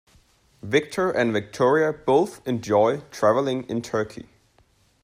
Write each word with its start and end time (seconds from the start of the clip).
Victor 0.63 1.11
and 1.11 1.31
Victoria 1.31 1.93
both 1.93 2.41
enjoy 2.47 3.01
traveling 3.11 3.65
in 3.69 3.83
Turkey. 3.83 4.27